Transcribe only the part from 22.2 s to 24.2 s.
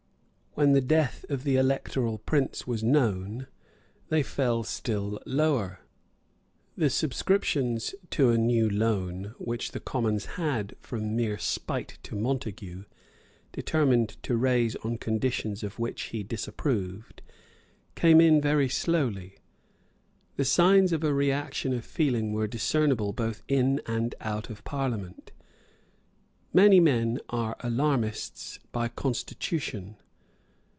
were discernible both in and